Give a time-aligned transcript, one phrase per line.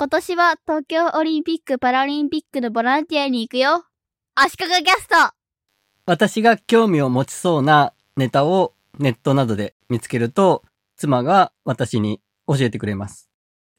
[0.00, 3.84] 今年は東京オリンピック・パラリンピックのボランティアに行くよ。
[4.34, 5.34] 足利キャスト
[6.06, 10.64] 私が興味を持ちそうなネタをネットなどで見つけると、
[10.96, 13.28] 妻が私に教えてくれます。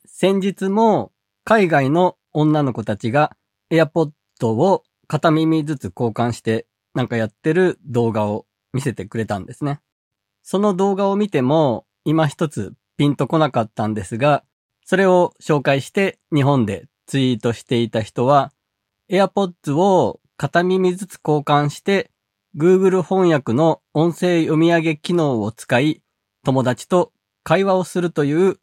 [0.05, 1.11] 先日も
[1.43, 3.35] 海外の女の子たちが
[3.71, 4.11] AirPod
[4.43, 9.81] を片耳ずつ交換してなんかやってる動画を見せてくれたんですね。
[10.43, 14.43] その動画を見ても今一つピンとこなかったんですが、
[14.91, 18.51] それを紹介して日本でツイートしていた人は
[19.09, 22.11] AirPods を片耳ずつ交換して
[22.57, 26.01] Google 翻訳の音声読み上げ機能を使い
[26.43, 27.13] 友達と
[27.45, 28.57] 会話をするという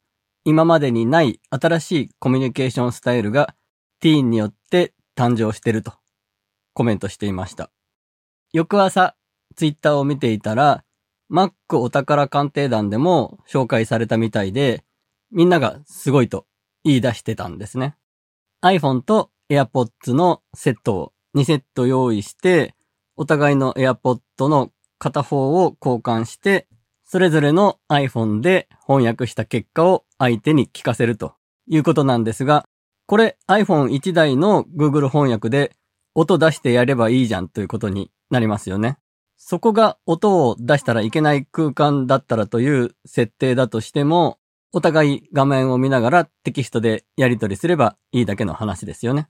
[0.45, 3.55] 今までにない新しいコミュニケーションスタイルが
[4.01, 5.95] ティーンによって誕生してると
[6.74, 7.71] コメントしていました。
[8.52, 9.16] 翌朝、
[9.57, 10.85] ツイッターを見ていたら、
[11.33, 14.85] Mac お宝鑑定団でも紹介されたみたいで、
[15.30, 16.46] みんながすごいと
[16.84, 17.96] 言い出してたんですね。
[18.62, 22.74] iPhone と AirPods のセットを2セット用意して、
[23.16, 26.66] お互いの AirPods の片方を交換して、
[27.04, 31.35] それぞれの iPhone で翻訳した結果を相手に聞かせると
[31.66, 32.66] いうことなんですが、
[33.07, 35.74] これ iPhone1 台の Google 翻訳で
[36.15, 38.98] 音出してやればいいじゃんということになりますよね。
[39.37, 44.38] そこが音を出したらいけない空間だったらという設定だとしても、
[44.73, 49.29] お互い画面を見ながらテキストでやり取りすればいいだけの話ですよね。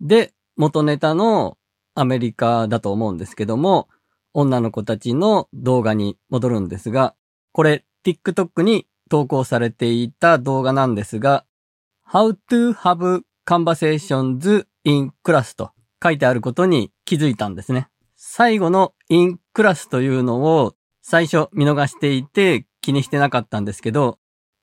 [0.00, 1.56] で、元ネタの
[1.94, 3.88] アメリカだと思うんですけども、
[4.32, 7.14] 女の子たちの動画に戻るんですが、
[7.52, 11.44] これ TikTok に投稿されていた動画なんですが、
[12.08, 17.88] How to have conversations in class と書いてあることに気づいたんですね。
[18.16, 24.19] 最後の in class というのを最初見逃していて気にしてなかったんですけど、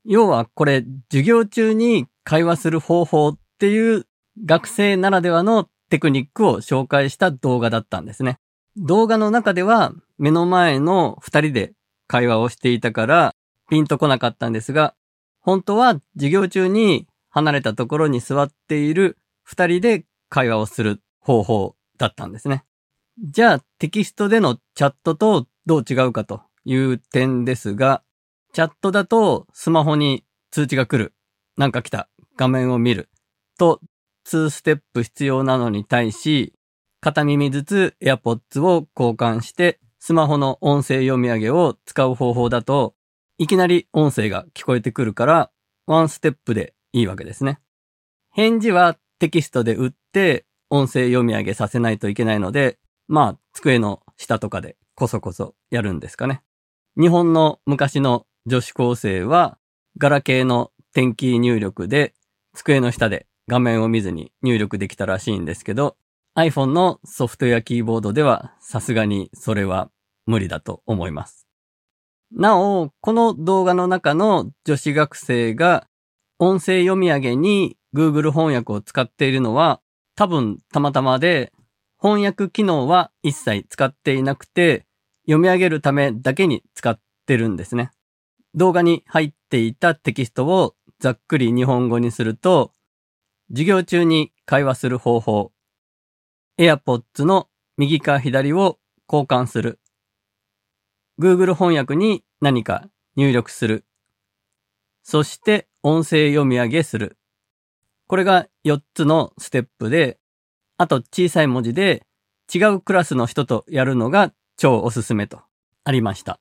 [0.09, 4.08] 要はこれ授業中に会話する方法っていう
[4.45, 8.39] 学生ならではのテクニックを紹介した動画だったんですね。
[8.78, 11.73] 動画の中では目の前の二人で
[12.07, 13.35] 会話をしていたから
[13.69, 14.95] ピンとこなかったんですが、
[15.41, 22.63] 本当は授業中に離れたところに座っている二人で会話をする方法だったんですね。
[23.19, 28.03] じゃあテキストでのチャットとどう違うかという点ですが、
[28.53, 31.13] チャットだとスマホに通知が来る。
[31.58, 32.09] なんか来た。
[32.38, 33.09] 画面を見る。
[33.58, 33.81] と
[34.28, 36.53] 2ステップ必要なのに対し、
[37.02, 42.96] 片耳ずつ AirPods を交換して、スマホの音声読み上げを使う方法だと、
[43.38, 45.52] いきなり音声が聞こえてくるから、
[45.86, 47.59] ワンステップでいいわけですね。
[48.34, 56.41] 返事はテキストで打って、音声読み上げさせないといけないので、まあ、机の下とかでこそこそやるんですかね。
[57.00, 59.58] 日本の昔の女子高生は、
[59.97, 62.13] ガラケーの点キー入力で、
[62.53, 65.97] 机の下で画面を見ずに入力できたらしいんですけど、
[66.34, 69.91] iPhone のソフトウェアキーボードではさすがにそれは
[70.25, 71.46] 無理だと思います。
[72.31, 75.86] なお、この動画の中の女子学生が
[76.40, 79.81] 音声読み上げに Google 翻訳を使っているのは
[80.16, 81.52] 多分たまたまで
[82.02, 84.86] 翻訳機能は一切使っていなくて
[85.25, 87.91] 読み上げるためだけに使ってるんですね。
[88.56, 92.72] 動画に入っていたテキストをざっくり日本語にすると
[93.50, 95.52] 授業中に会話する方法。
[96.57, 97.47] AirPods の
[97.78, 99.80] 右か左を交換する。
[101.19, 103.86] Google 翻訳に何か入力する。
[105.03, 107.18] そして音声読み上げする。
[108.07, 110.19] これが4つのステップで、
[110.78, 112.06] あと小さい文字で
[112.53, 115.41] 違うクラスの人とやるのが超おすすめと
[115.84, 116.40] ありました。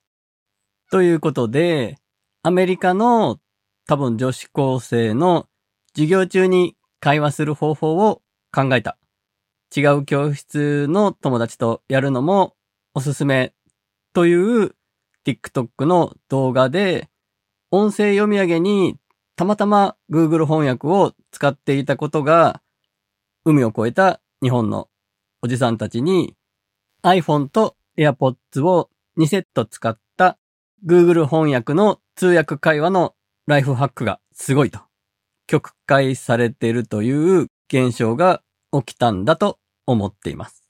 [0.89, 1.97] ということで、
[2.43, 3.39] アメリカの
[3.87, 5.47] 多分女子高生の
[5.93, 8.21] 授業中に会話する方法を
[8.53, 8.97] 考えた。
[9.75, 12.55] 違う教室の友達とやるのも
[12.93, 13.53] おすすめ
[14.13, 14.75] という
[15.25, 17.09] TikTok の動画で
[17.69, 18.97] 音声読み上げに
[19.35, 22.61] たまたま Google 翻訳を使っていたことが
[23.43, 24.87] 海を越えた日本の
[25.41, 26.35] おじさんたちに
[27.03, 30.06] iPhone と AirPods を2セット使った
[30.85, 33.15] Google 翻訳の通訳会話の
[33.47, 34.79] ライフハックがすごいと
[35.47, 40.63] 曲解されているという現象が起きたんだと思っています。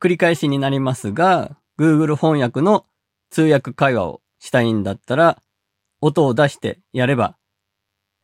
[0.00, 2.86] 繰り返しになりますが、Google 翻訳の
[3.30, 5.40] 通訳会話をしたいんだったら、
[6.00, 7.36] 音を出してやれば、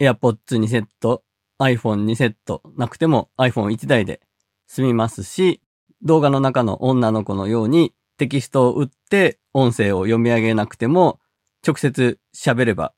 [0.01, 1.25] AirPods 2セット、
[1.61, 4.21] iPhone 2セットなくても iPhone 1台で
[4.67, 5.63] 済みますし、
[6.03, 11.21] 動画の中の女の子のようにテキストを打って音声を読み上げなくても
[11.67, 12.93] 直接喋れば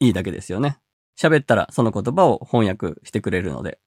[0.00, 0.78] いいだけですよね。
[1.18, 3.78] 喋ったらその言葉を翻訳してくれるので。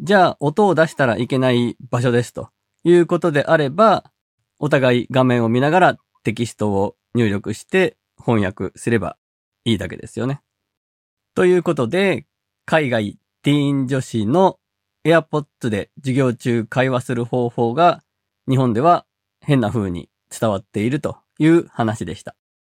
[0.00, 2.50] じゃあ、音を出したらいけない場所ですと
[2.84, 4.12] いうことであれば、
[4.60, 9.16] お互い画面を見ながらテキストを入力して翻訳すれば
[9.64, 10.40] いいだけですよね。
[11.34, 12.26] ということで、
[12.64, 14.58] 海外ティーン女子の
[15.04, 18.02] AirPods で授業中会話する方法が
[18.48, 19.06] 日本では
[19.40, 22.37] 変な風に伝わっているという話でした。